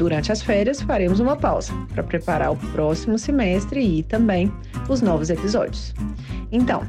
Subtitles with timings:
[0.00, 4.50] Durante as férias, faremos uma pausa para preparar o próximo semestre e também
[4.88, 5.92] os novos episódios.
[6.50, 6.88] Então,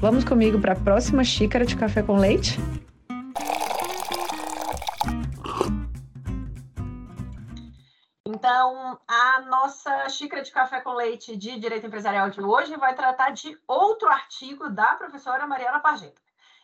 [0.00, 2.60] vamos comigo para a próxima xícara de café com leite?
[8.24, 13.30] Então, a nossa xícara de café com leite de Direito Empresarial de hoje vai tratar
[13.30, 16.21] de outro artigo da professora Mariana Pargento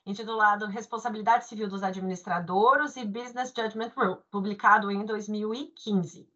[0.09, 6.27] intitulado Responsabilidade Civil dos Administradores e Business Judgment Rule, publicado em 2015.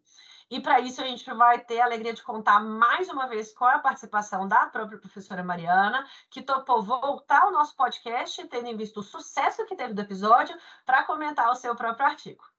[0.51, 3.65] E para isso a gente vai ter a alegria de contar mais uma vez com
[3.65, 8.99] a participação da própria professora Mariana, que topou voltar ao nosso podcast, tendo em vista
[8.99, 12.52] o sucesso que teve do episódio, para comentar o seu próprio artigo.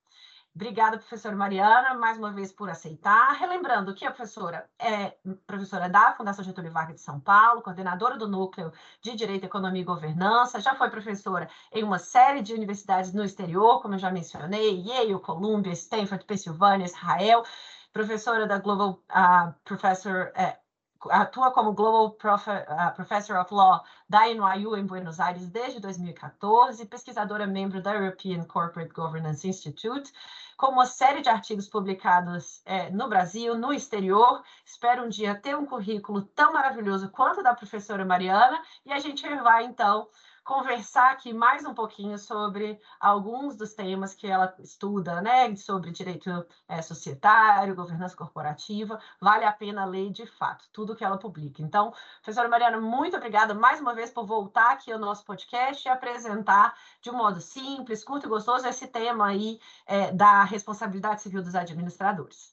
[0.54, 3.32] Obrigada, professora Mariana, mais uma vez por aceitar.
[3.32, 5.16] Relembrando que a professora é
[5.48, 8.72] professora da Fundação Getúlio Vargas de São Paulo, coordenadora do Núcleo
[9.02, 13.82] de Direito, Economia e Governança, já foi professora em uma série de universidades no exterior,
[13.82, 17.44] como eu já mencionei, Yale, Columbia, Stanford, Pensilvânia, Israel,
[17.92, 20.63] professora da Global uh, Professor uh,
[21.10, 26.84] atua como Global Prof, uh, Professor of Law da NYU em Buenos Aires desde 2014,
[26.86, 30.12] pesquisadora membro da European Corporate Governance Institute,
[30.56, 34.42] com uma série de artigos publicados é, no Brasil, no exterior.
[34.64, 39.28] Espero um dia ter um currículo tão maravilhoso quanto da professora Mariana, e a gente
[39.36, 40.08] vai, então,
[40.44, 45.56] conversar aqui mais um pouquinho sobre alguns dos temas que ela estuda, né?
[45.56, 46.30] Sobre direito
[46.68, 49.00] é, societário, governança corporativa.
[49.18, 51.62] Vale a pena ler de fato tudo que ela publica.
[51.62, 55.90] Então, professora Mariana, muito obrigada mais uma vez por voltar aqui ao nosso podcast e
[55.90, 61.42] apresentar de um modo simples, curto e gostoso esse tema aí é, da responsabilidade civil
[61.42, 62.52] dos administradores.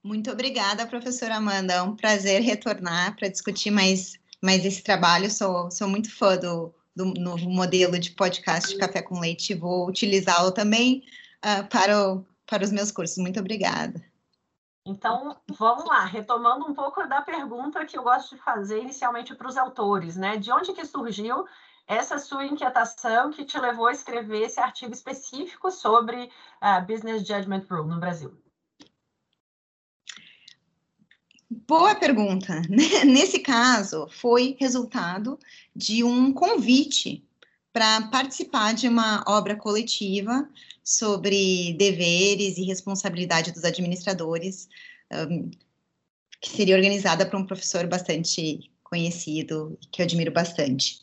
[0.00, 1.72] Muito obrigada, professora Amanda.
[1.72, 6.74] É um prazer retornar para discutir mais mas esse trabalho, sou, sou muito fã do,
[6.94, 11.02] do novo modelo de podcast de Café com Leite e vou utilizá-lo também
[11.42, 13.16] uh, para, o, para os meus cursos.
[13.16, 14.04] Muito obrigada.
[14.86, 19.48] Então, vamos lá, retomando um pouco da pergunta que eu gosto de fazer inicialmente para
[19.48, 20.36] os autores, né?
[20.36, 21.46] De onde que surgiu
[21.86, 27.64] essa sua inquietação que te levou a escrever esse artigo específico sobre uh, Business Judgment
[27.70, 28.43] Rule no Brasil?
[31.68, 32.60] Boa pergunta.
[33.06, 35.38] Nesse caso, foi resultado
[35.74, 37.22] de um convite
[37.72, 40.48] para participar de uma obra coletiva
[40.82, 44.68] sobre deveres e responsabilidade dos administradores,
[45.12, 45.50] um,
[46.40, 51.02] que seria organizada por um professor bastante conhecido, que eu admiro bastante.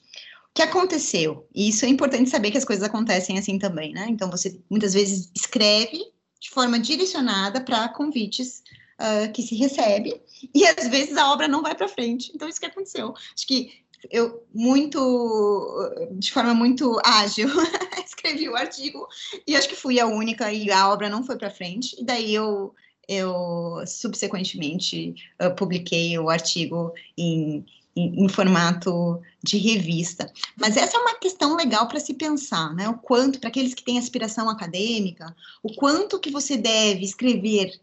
[0.50, 1.48] O que aconteceu?
[1.56, 4.08] E isso é importante saber que as coisas acontecem assim também, né?
[4.10, 8.64] Então, você muitas vezes escreve de forma direcionada para convites
[9.02, 10.22] uh, que se recebe,
[10.54, 12.32] e às vezes a obra não vai para frente.
[12.34, 13.14] Então, isso que aconteceu.
[13.36, 17.48] Acho que eu, muito, de forma muito ágil,
[18.06, 19.08] escrevi o artigo,
[19.46, 22.34] e acho que fui a única, e a obra não foi para frente, e daí
[22.34, 22.74] eu,
[23.08, 27.66] eu subsequentemente, uh, publiquei o artigo em,
[27.96, 30.32] em, em, formato de revista.
[30.58, 32.90] Mas essa é uma questão legal para se pensar, né?
[32.90, 37.80] O quanto, para aqueles que têm aspiração acadêmica, o quanto que você deve escrever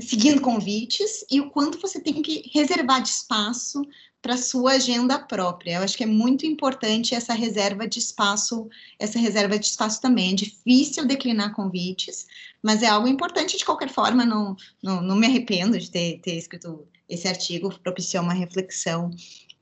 [0.00, 3.82] seguindo convites e o quanto você tem que reservar de espaço
[4.22, 5.76] para sua agenda própria.
[5.76, 10.32] Eu acho que é muito importante essa reserva de espaço, essa reserva de espaço também.
[10.32, 12.26] É difícil declinar convites,
[12.62, 14.24] mas é algo importante de qualquer forma.
[14.24, 19.10] Não, não, não me arrependo de ter, ter escrito esse artigo, propiciou uma reflexão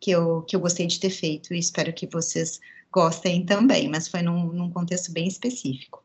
[0.01, 2.61] que eu, que eu gostei de ter feito e espero que vocês
[2.93, 6.03] gostem também, mas foi num, num contexto bem específico.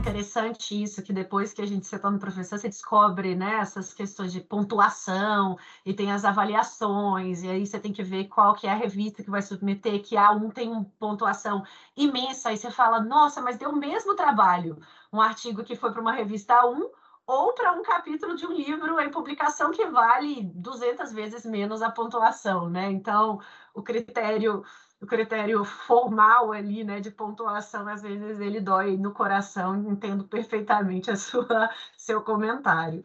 [0.00, 4.32] Interessante isso, que depois que a gente se torna professor, você descobre né, essas questões
[4.32, 8.72] de pontuação, e tem as avaliações, e aí você tem que ver qual que é
[8.72, 11.62] a revista que vai submeter, que a um tem uma pontuação
[11.96, 14.78] imensa, aí você fala, nossa, mas deu o mesmo trabalho
[15.12, 16.88] um artigo que foi para uma revista A1
[17.26, 21.90] ou para um capítulo de um livro em publicação que vale 200 vezes menos a
[21.90, 22.90] pontuação, né?
[22.90, 23.40] Então,
[23.74, 24.64] o critério
[25.00, 31.10] o critério formal ali, né, de pontuação, às vezes ele dói no coração, entendo perfeitamente
[31.10, 33.02] a sua seu comentário.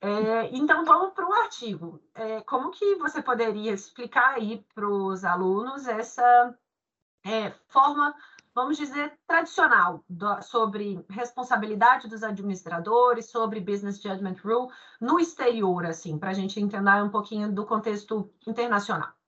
[0.00, 2.00] É, então vamos para o artigo.
[2.14, 6.54] É, como que você poderia explicar aí para os alunos essa
[7.24, 8.14] é, forma
[8.54, 14.68] vamos dizer, tradicional do, sobre responsabilidade dos administradores, sobre business judgment rule
[15.00, 19.19] no exterior, assim, para a gente entender um pouquinho do contexto internacional.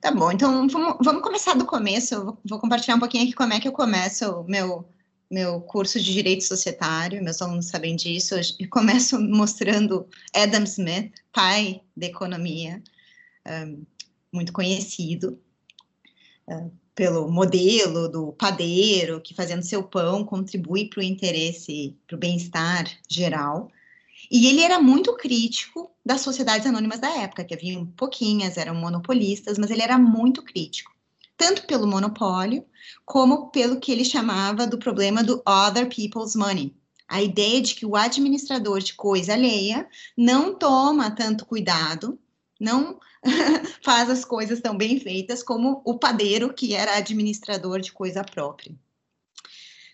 [0.00, 2.14] Tá bom, então vamos, vamos começar do começo.
[2.14, 4.88] Eu vou, compartilhar um pouquinho aqui como é que eu começo o meu,
[5.28, 8.36] meu curso de Direito Societário, meus alunos sabem disso.
[8.36, 12.80] Eu começo mostrando Adam Smith, pai da economia,
[13.46, 13.84] um,
[14.32, 15.38] muito conhecido.
[16.94, 22.86] Pelo modelo do padeiro que fazendo seu pão contribui para o interesse, para o bem-estar
[23.08, 23.68] geral.
[24.30, 29.58] E ele era muito crítico das sociedades anônimas da época, que haviam pouquinhas, eram monopolistas,
[29.58, 30.92] mas ele era muito crítico,
[31.36, 32.64] tanto pelo monopólio,
[33.04, 36.74] como pelo que ele chamava do problema do other people's money.
[37.08, 42.18] A ideia de que o administrador de coisa alheia não toma tanto cuidado,
[42.60, 43.00] não
[43.82, 48.74] faz as coisas tão bem feitas como o padeiro, que era administrador de coisa própria.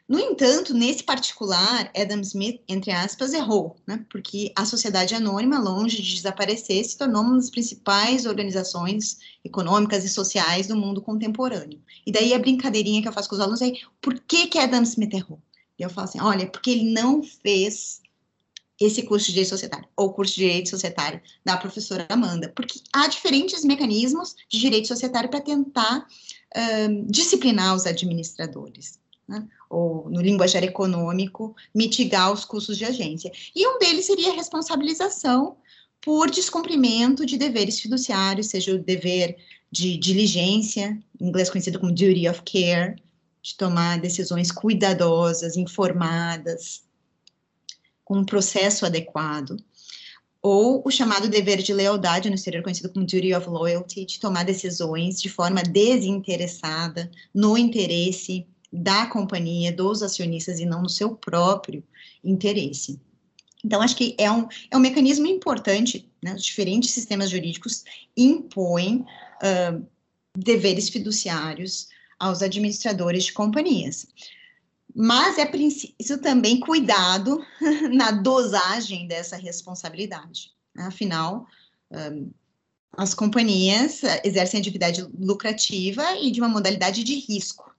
[0.07, 4.05] No entanto, nesse particular, Adam Smith, entre aspas, errou, né?
[4.11, 10.11] porque a sociedade anônima, longe de desaparecer, se tornou uma das principais organizações econômicas e
[10.11, 11.81] sociais do mundo contemporâneo.
[12.07, 13.73] E daí a brincadeirinha que eu faço com os alunos é:
[14.03, 15.41] por que, que Adam Smith errou?
[15.79, 18.03] E eu falo assim: olha, porque ele não fez
[18.79, 23.07] esse curso de direito societário, ou curso de direito societário da professora Amanda, porque há
[23.07, 26.07] diferentes mecanismos de direito societário para tentar
[26.91, 28.99] um, disciplinar os administradores.
[29.27, 29.47] Né?
[29.75, 33.33] Ou no linguajar econômico, mitigar os custos de agência.
[33.55, 35.57] E um deles seria a responsabilização
[36.01, 39.37] por descumprimento de deveres fiduciários, seja o dever
[39.73, 43.03] de diligência, em inglês conhecido como duty of care,
[43.43, 46.85] de tomar decisões cuidadosas, informadas,
[48.05, 49.57] com um processo adequado,
[50.41, 54.45] ou o chamado dever de lealdade, no exterior conhecido como duty of loyalty, de tomar
[54.45, 61.85] decisões de forma desinteressada, no interesse da companhia, dos acionistas e não no seu próprio
[62.25, 63.01] interesse.
[63.65, 66.35] Então, acho que é um, é um mecanismo importante, né?
[66.35, 67.85] Os diferentes sistemas jurídicos
[68.17, 69.07] impõem
[69.41, 69.87] uh,
[70.37, 71.89] deveres fiduciários
[72.19, 74.07] aos administradores de companhias.
[74.95, 77.45] Mas é preciso também cuidado
[77.93, 80.53] na dosagem dessa responsabilidade.
[80.77, 81.47] Afinal,
[81.91, 82.31] um,
[82.97, 87.74] as companhias exercem atividade lucrativa e de uma modalidade de risco.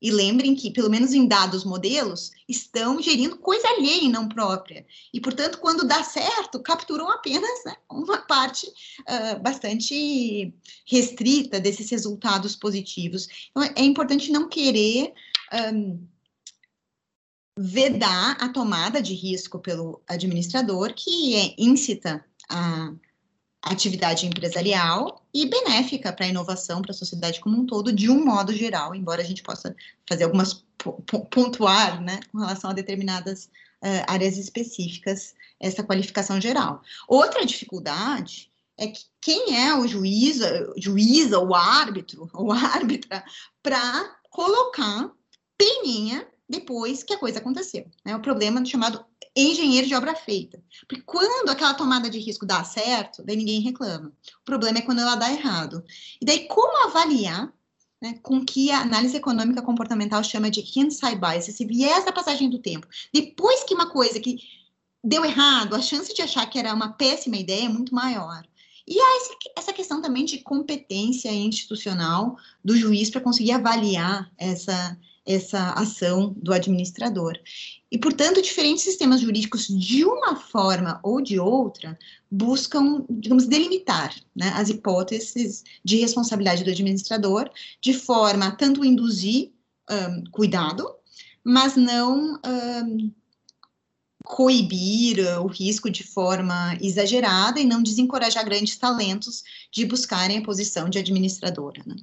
[0.00, 4.86] E lembrem que, pelo menos em dados modelos, estão gerindo coisa alheia e não própria.
[5.12, 10.54] E, portanto, quando dá certo, capturam apenas né, uma parte uh, bastante
[10.86, 13.28] restrita desses resultados positivos.
[13.50, 15.12] Então, é importante não querer
[15.74, 16.06] um,
[17.58, 22.92] vedar a tomada de risco pelo administrador, que é íncita à
[23.62, 28.24] atividade empresarial e benéfica para a inovação, para a sociedade como um todo, de um
[28.24, 29.74] modo geral, embora a gente possa
[30.08, 30.64] fazer algumas
[31.30, 33.46] pontuar, né, com relação a determinadas
[33.82, 36.82] uh, áreas específicas, essa qualificação geral.
[37.08, 40.38] Outra dificuldade é que quem é o juiz,
[40.76, 43.24] juíza, o árbitro, ou árbitra,
[43.62, 45.10] para colocar
[45.56, 47.86] peninha depois que a coisa aconteceu.
[48.04, 48.16] Né?
[48.16, 49.04] o problema chamado
[49.36, 50.60] engenheiro de obra feita.
[50.88, 54.12] Porque quando aquela tomada de risco dá certo, daí ninguém reclama.
[54.40, 55.84] O problema é quando ela dá errado.
[56.20, 57.52] E daí, como avaliar
[58.00, 62.48] né, com que a análise econômica comportamental chama de hindsight bias, esse viés da passagem
[62.48, 62.86] do tempo.
[63.12, 64.38] Depois que uma coisa que
[65.02, 68.44] deu errado, a chance de achar que era uma péssima ideia é muito maior.
[68.86, 69.18] E há
[69.56, 76.54] essa questão também de competência institucional do juiz para conseguir avaliar essa, essa ação do
[76.54, 77.38] administrador.
[77.92, 81.98] E, portanto, diferentes sistemas jurídicos, de uma forma ou de outra,
[82.30, 89.52] buscam, digamos, delimitar né, as hipóteses de responsabilidade do administrador, de forma a tanto induzir
[89.90, 90.90] um, cuidado,
[91.44, 93.12] mas não um,
[94.24, 100.88] coibir o risco de forma exagerada e não desencorajar grandes talentos de buscarem a posição
[100.88, 101.82] de administradora.
[101.86, 101.96] Né?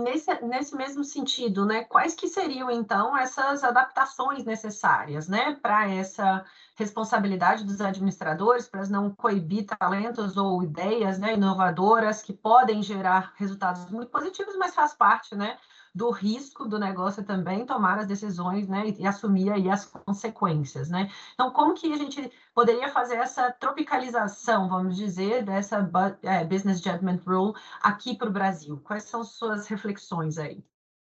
[0.00, 6.44] Nesse, nesse mesmo sentido, né, quais que seriam, então, essas adaptações necessárias, né, para essa
[6.76, 13.88] responsabilidade dos administradores, para não coibir talentos ou ideias, né, inovadoras que podem gerar resultados
[13.90, 15.56] muito positivos, mas faz parte, né,
[15.94, 21.10] do risco do negócio também tomar as decisões, né, e, assumir aí as consequências, né.
[21.34, 25.88] Então, como que a gente poderia fazer essa tropicalização, vamos dizer, dessa
[26.22, 28.80] é, Business Judgment Rule aqui para o Brasil?
[28.84, 30.62] Quais são suas reflexões aí?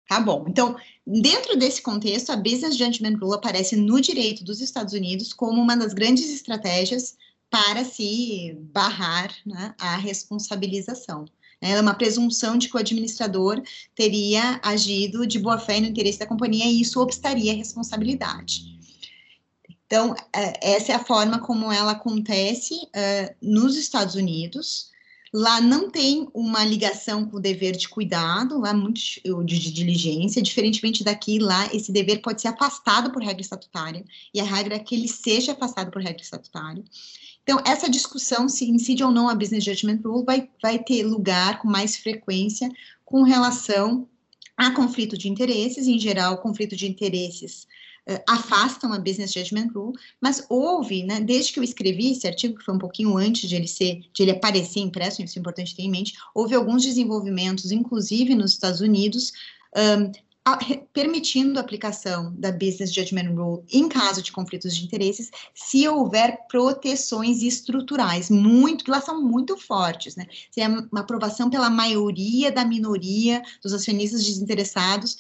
[0.07, 0.45] Tá bom.
[0.47, 0.76] Então,
[1.07, 5.76] dentro desse contexto, a Business Judgment Rule aparece no direito dos Estados Unidos como uma
[5.76, 7.17] das grandes estratégias
[7.49, 11.25] para se barrar né, a responsabilização.
[11.61, 13.62] É uma presunção de que o administrador
[13.94, 18.75] teria agido de boa fé no interesse da companhia e isso obstaria a responsabilidade.
[19.87, 24.92] Então, é, essa é a forma como ela acontece uh, nos Estados Unidos.
[25.32, 30.40] Lá não tem uma ligação com o dever de cuidado, lá muito de, de diligência,
[30.40, 34.78] diferentemente daqui, lá esse dever pode ser afastado por regra estatutária, e a regra é
[34.78, 36.84] que ele seja afastado por regra estatutária.
[37.45, 41.61] Então, essa discussão, se incide ou não a Business Judgment Rule, vai, vai ter lugar
[41.61, 42.69] com mais frequência
[43.05, 44.09] com relação
[44.57, 47.67] a conflito de interesses, em geral, conflito de interesses
[48.09, 52.57] uh, afastam a Business Judgment Rule, mas houve, né, desde que eu escrevi esse artigo,
[52.59, 55.75] que foi um pouquinho antes de ele ser, de ele aparecer impresso, isso é importante
[55.75, 59.33] ter em mente, houve alguns desenvolvimentos, inclusive nos Estados Unidos,
[59.77, 60.13] um,
[60.93, 66.47] permitindo a aplicação da Business Judgment Rule em caso de conflitos de interesses, se houver
[66.49, 70.27] proteções estruturais, muito, que elas são muito fortes, né?
[70.51, 75.17] Se é uma aprovação pela maioria da minoria dos acionistas desinteressados,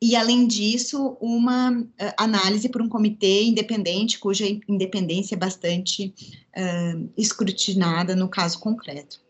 [0.00, 6.12] e, além disso, uma uh, análise por um comitê independente, cuja independência é bastante
[6.56, 9.20] uh, escrutinada no caso concreto.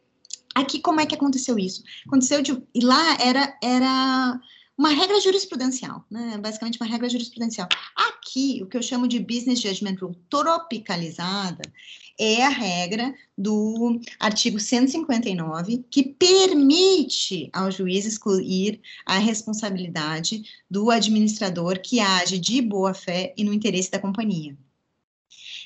[0.54, 1.82] Aqui, como é que aconteceu isso?
[2.06, 2.62] Aconteceu de.
[2.74, 4.40] E lá era, era
[4.76, 6.38] uma regra jurisprudencial, né?
[6.38, 7.68] Basicamente uma regra jurisprudencial.
[7.94, 11.62] Aqui, o que eu chamo de business judgment rule tropicalizada
[12.18, 21.80] é a regra do artigo 159 que permite ao juiz excluir a responsabilidade do administrador
[21.80, 24.56] que age de boa fé e no interesse da companhia.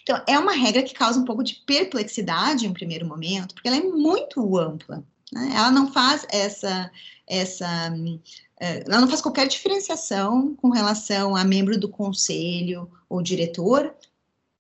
[0.03, 3.77] Então, é uma regra que causa um pouco de perplexidade em primeiro momento, porque ela
[3.77, 5.05] é muito ampla.
[5.33, 5.53] Né?
[5.53, 6.91] Ela não faz essa
[7.27, 7.91] essa é,
[8.59, 13.95] ela não faz qualquer diferenciação com relação a membro do conselho ou diretor,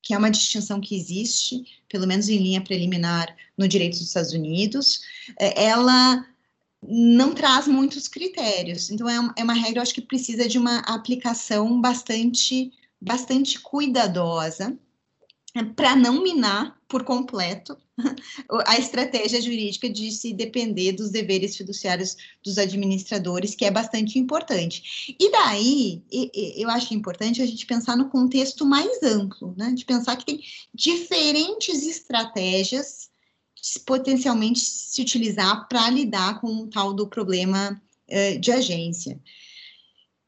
[0.02, 4.32] que é uma distinção que existe, pelo menos em linha preliminar, no direito dos Estados
[4.32, 5.00] Unidos.
[5.38, 6.26] É, ela
[6.86, 10.58] não traz muitos critérios, então é uma, é uma regra, eu acho que precisa de
[10.58, 14.78] uma aplicação bastante, bastante cuidadosa
[15.64, 17.76] para não minar por completo
[18.66, 25.16] a estratégia jurídica de se depender dos deveres fiduciários dos administradores, que é bastante importante.
[25.18, 26.02] E daí,
[26.56, 29.72] eu acho importante a gente pensar no contexto mais amplo, né?
[29.72, 30.40] De pensar que tem
[30.74, 33.10] diferentes estratégias
[33.84, 39.20] potencialmente se utilizar para lidar com o tal do problema uh, de agência.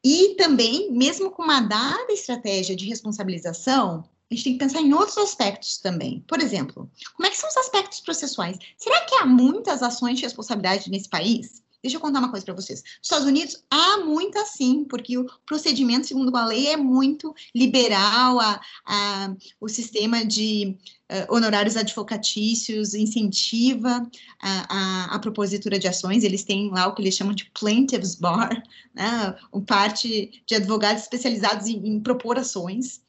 [0.03, 4.93] E também, mesmo com uma dada estratégia de responsabilização, a gente tem que pensar em
[4.93, 6.23] outros aspectos também.
[6.27, 8.57] Por exemplo, como é que são os aspectos processuais?
[8.77, 11.63] Será que há muitas ações de responsabilidade nesse país?
[11.81, 12.83] Deixa eu contar uma coisa para vocês.
[12.83, 18.37] Nos Estados Unidos há muitas sim, porque o procedimento, segundo a lei, é muito liberal,
[18.39, 20.77] a, a o sistema de
[21.09, 24.05] uh, honorários advocatícios incentiva
[24.41, 28.15] a, a, a, propositura de ações, eles têm lá o que eles chamam de plaintiff's
[28.15, 28.61] bar,
[28.93, 33.01] né, parte de advogados especializados em, em propor ações.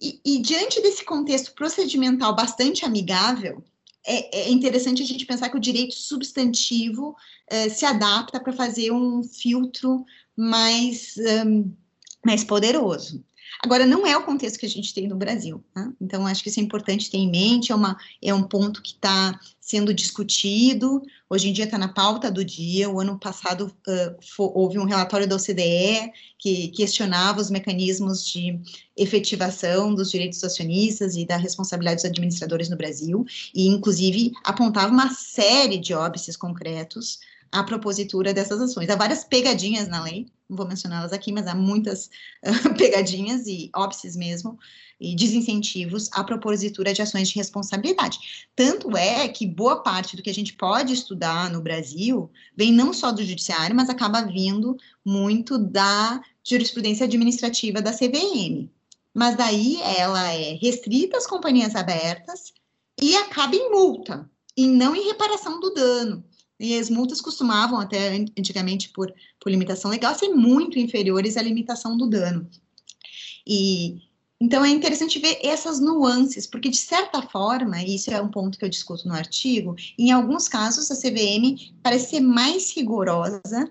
[0.00, 3.64] E, e, diante desse contexto procedimental bastante amigável,
[4.06, 7.16] é, é, interessante a gente pensar que o direito substantivo
[7.52, 10.04] uh, se adapta para fazer um filtro
[10.36, 11.14] mais,
[11.44, 11.72] um,
[12.24, 13.24] mais poderoso.
[13.64, 15.92] Agora, não é o contexto que a gente tem no Brasil, né?
[16.00, 18.92] então acho que isso é importante ter em mente, é, uma, é um ponto que
[18.92, 24.52] está sendo discutido, hoje em dia está na pauta do dia, o ano passado uh,
[24.54, 28.60] houve um relatório da OCDE que questionava os mecanismos de
[28.96, 34.92] efetivação dos direitos dos acionistas e da responsabilidade dos administradores no Brasil, e inclusive apontava
[34.92, 37.18] uma série de óbices concretos
[37.50, 38.88] à propositura dessas ações.
[38.88, 42.10] Há várias pegadinhas na lei, não vou mencioná-las aqui, mas há muitas
[42.44, 44.58] uh, pegadinhas e óbices mesmo,
[45.00, 48.48] e desincentivos à propositura de ações de responsabilidade.
[48.56, 52.92] Tanto é que boa parte do que a gente pode estudar no Brasil vem não
[52.92, 58.68] só do judiciário, mas acaba vindo muito da jurisprudência administrativa da CVM.
[59.14, 62.52] Mas daí ela é restrita às companhias abertas
[63.00, 66.24] e acaba em multa, e não em reparação do dano
[66.58, 71.96] E as multas costumavam, até antigamente por, por limitação legal, ser muito inferiores à limitação
[71.96, 72.48] do dano.
[73.46, 74.08] E
[74.40, 78.56] então é interessante ver essas nuances, porque de certa forma, e isso é um ponto
[78.56, 83.68] que eu discuto no artigo, em alguns casos a CVM parece ser mais rigorosa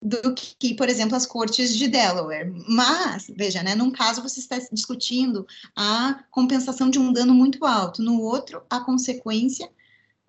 [0.00, 2.52] do que, por exemplo, as cortes de Delaware.
[2.68, 8.02] Mas, veja, né, num caso você está discutindo a compensação de um dano muito alto,
[8.02, 9.68] no outro, a consequência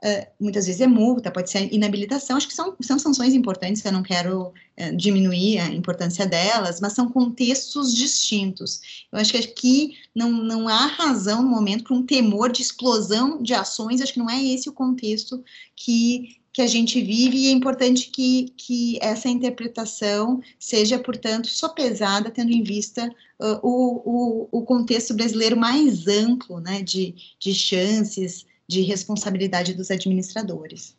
[0.04, 3.92] Uh, muitas vezes é multa, pode ser inabilitação, acho que são, são sanções importantes, eu
[3.92, 9.08] não quero uh, diminuir a importância delas, mas são contextos distintos.
[9.12, 13.42] Eu acho que aqui não, não há razão no momento para um temor de explosão
[13.42, 15.44] de ações, acho que não é esse o contexto
[15.76, 22.30] que, que a gente vive, e é importante que, que essa interpretação seja, portanto, sopesada,
[22.30, 28.46] tendo em vista uh, o, o, o contexto brasileiro mais amplo, né, de, de chances,
[28.68, 30.98] de responsabilidade dos administradores.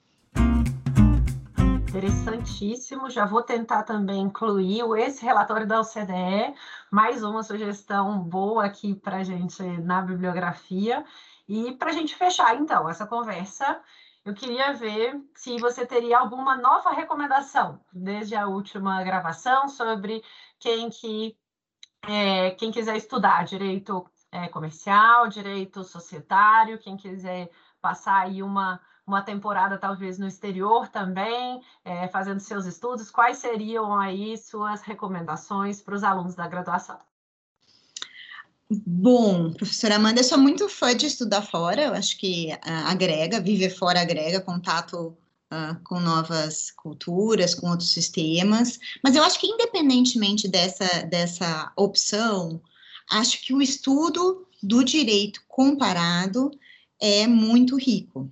[1.88, 3.10] Interessantíssimo.
[3.10, 6.54] Já vou tentar também incluir esse relatório da OCDE,
[6.90, 11.04] mais uma sugestão boa aqui para a gente na bibliografia.
[11.48, 13.80] E para a gente fechar, então, essa conversa,
[14.24, 20.22] eu queria ver se você teria alguma nova recomendação, desde a última gravação, sobre
[20.58, 21.36] quem que
[22.06, 29.22] é, quem quiser estudar direito é, comercial, direito societário, quem quiser passar aí uma, uma
[29.22, 35.94] temporada talvez no exterior também, é, fazendo seus estudos, quais seriam aí suas recomendações para
[35.94, 36.98] os alunos da graduação?
[38.70, 43.40] Bom, professora Amanda, eu sou muito fã de estudar fora, eu acho que uh, agrega,
[43.40, 45.16] viver fora agrega contato
[45.50, 52.60] uh, com novas culturas, com outros sistemas, mas eu acho que independentemente dessa, dessa opção,
[53.10, 56.50] acho que o estudo do direito comparado
[57.00, 58.28] é muito rico.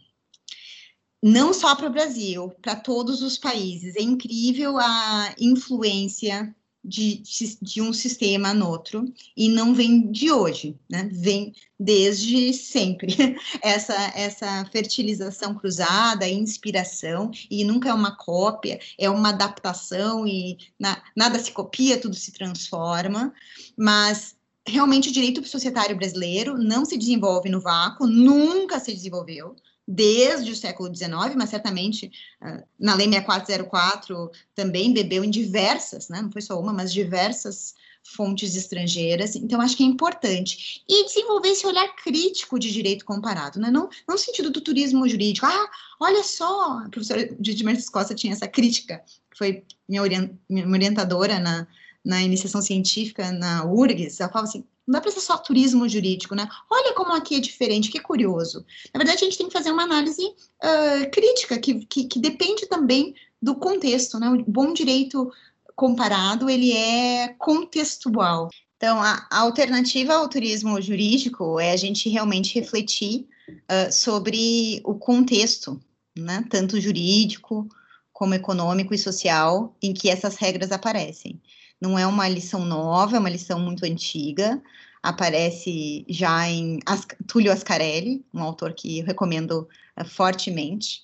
[1.22, 3.96] Não só para o Brasil, para todos os países.
[3.96, 6.54] É incrível a influência
[6.86, 7.20] de,
[7.60, 11.08] de, um sistema no outro, e não vem de hoje, né?
[11.12, 13.12] Vem desde sempre.
[13.60, 21.02] Essa, essa fertilização cruzada, inspiração, e nunca é uma cópia, é uma adaptação, e na,
[21.16, 23.34] nada se copia, tudo se transforma,
[23.76, 24.35] mas
[24.66, 29.54] realmente o direito societário brasileiro não se desenvolve no vácuo, nunca se desenvolveu,
[29.86, 32.10] desde o século XIX, mas certamente
[32.42, 37.74] uh, na Lei 6404 também bebeu em diversas, né, não foi só uma, mas diversas
[38.02, 40.82] fontes estrangeiras, então acho que é importante.
[40.88, 43.70] E desenvolver esse olhar crítico de direito comparado, né?
[43.70, 48.32] não, não no sentido do turismo jurídico, ah, olha só, a professora Mercedes Costa tinha
[48.32, 49.02] essa crítica,
[49.36, 51.66] foi minha, orient, minha orientadora na,
[52.06, 56.36] na iniciação científica, na URGS, ela falava assim, não dá para ser só turismo jurídico,
[56.36, 56.48] né?
[56.70, 58.64] Olha como aqui é diferente, que curioso.
[58.94, 62.66] Na verdade, a gente tem que fazer uma análise uh, crítica, que, que, que, depende
[62.66, 64.30] também do contexto, né?
[64.30, 65.28] O bom direito
[65.74, 68.50] comparado, ele é contextual.
[68.76, 74.94] Então, a, a alternativa ao turismo jurídico é a gente realmente refletir uh, sobre o
[74.94, 75.80] contexto,
[76.16, 76.44] né?
[76.48, 77.68] Tanto jurídico
[78.12, 81.40] como econômico e social em que essas regras aparecem.
[81.80, 84.62] Não é uma lição nova, é uma lição muito antiga.
[85.02, 91.02] Aparece já em As Túlio Ascarelli, um autor que eu recomendo uh, fortemente,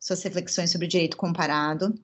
[0.00, 1.94] suas reflexões sobre o direito comparado.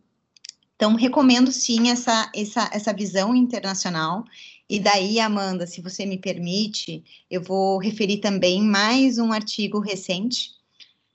[0.77, 4.25] Então, recomendo sim essa, essa, essa visão internacional.
[4.69, 10.51] E daí, Amanda, se você me permite, eu vou referir também mais um artigo recente,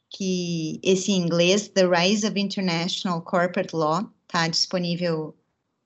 [0.10, 5.36] que esse em inglês, The Rise of International Corporate Law, está disponível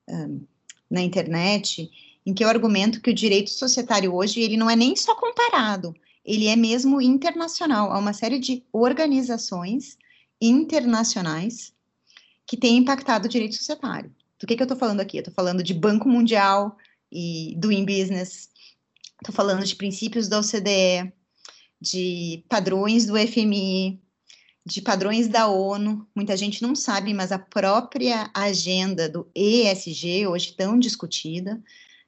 [0.07, 0.45] um,
[0.93, 1.89] na internet,
[2.23, 5.95] em que eu argumento que o direito societário hoje, ele não é nem só comparado,
[6.23, 7.91] ele é mesmo internacional.
[7.91, 9.97] Há uma série de organizações
[10.39, 11.73] internacionais
[12.45, 14.13] que têm impactado o direito societário.
[14.39, 15.17] Do que, que eu estou falando aqui?
[15.17, 16.77] Eu estou falando de Banco Mundial
[17.11, 18.49] e Doing Business,
[19.19, 21.11] estou falando de princípios da OCDE,
[21.81, 23.99] de padrões do FMI,
[24.65, 26.07] de padrões da ONU.
[26.15, 31.61] Muita gente não sabe, mas a própria agenda do ESG, hoje tão discutida,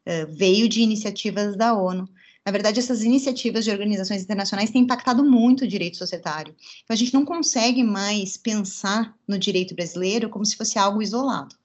[0.06, 2.08] uh, veio de iniciativas da ONU.
[2.46, 6.56] Na verdade, essas iniciativas de organizações internacionais têm impactado muito o direito societário.
[6.84, 11.56] Então, a gente não consegue mais pensar no direito brasileiro como se fosse algo isolado.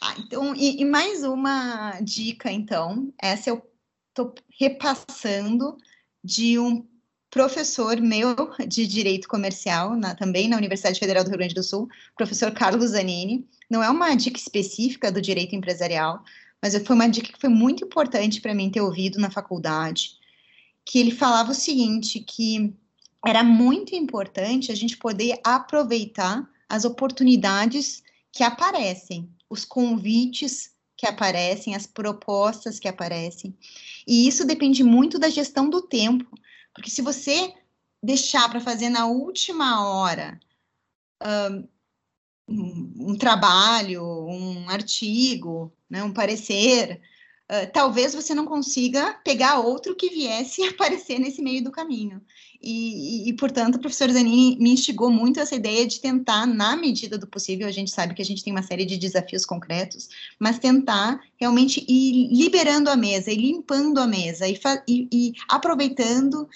[0.00, 3.62] Ah, então, e, e mais uma dica, então, essa eu
[4.10, 5.76] estou repassando
[6.22, 6.86] de um
[7.30, 8.34] professor meu
[8.66, 12.90] de Direito Comercial, na, também na Universidade Federal do Rio Grande do Sul, professor Carlos
[12.90, 13.46] Zanini.
[13.70, 16.22] Não é uma dica específica do direito empresarial,
[16.62, 20.12] mas foi uma dica que foi muito importante para mim ter ouvido na faculdade,
[20.84, 22.72] que ele falava o seguinte, que
[23.26, 31.74] era muito importante a gente poder aproveitar as oportunidades que aparecem, os convites que aparecem,
[31.74, 33.54] as propostas que aparecem.
[34.06, 36.26] E isso depende muito da gestão do tempo,
[36.76, 37.54] porque se você
[38.02, 40.38] deixar para fazer na última hora
[42.48, 47.00] um, um, trabalho, um artigo, né, um parecer,
[47.48, 52.20] Uh, talvez você não consiga pegar outro que viesse aparecer nesse meio do caminho.
[52.60, 56.76] E, e, e, portanto, o professor Zanini me instigou muito essa ideia de tentar, na
[56.76, 60.08] medida do possível, a gente sabe que a gente tem uma série de desafios concretos,
[60.38, 66.48] mas tentar realmente ir liberando a mesa, e limpando a mesa, e, e aproveitando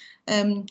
[0.46, 0.64] um, uh,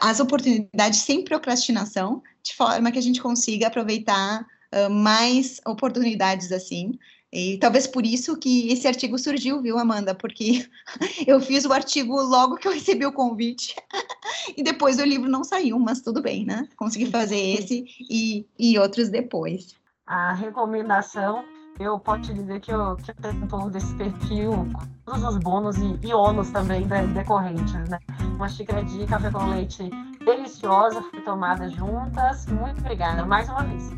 [0.00, 6.92] as oportunidades sem procrastinação, de forma que a gente consiga aproveitar uh, mais oportunidades assim,
[7.32, 10.14] e talvez por isso que esse artigo surgiu, viu, Amanda?
[10.14, 10.66] Porque
[11.26, 13.76] eu fiz o artigo logo que eu recebi o convite
[14.56, 16.66] e depois o livro não saiu, mas tudo bem, né?
[16.76, 19.74] Consegui fazer esse e, e outros depois.
[20.06, 21.44] A recomendação,
[21.78, 24.66] eu posso te dizer que eu, que eu tenho um pouco desse perfil,
[25.04, 27.98] todos os bônus e, e ônus também né, decorrentes, né?
[28.36, 29.90] Uma xícara de café com leite
[30.24, 32.46] deliciosa, foi tomada juntas.
[32.46, 33.90] Muito obrigada mais uma vez.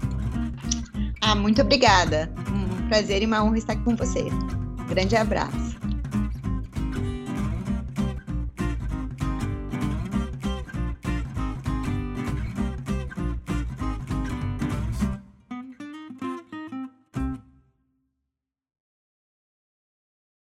[1.23, 2.33] Ah, muito obrigada
[2.91, 4.33] prazer e uma honra estar aqui com vocês.
[4.89, 5.70] Grande abraço.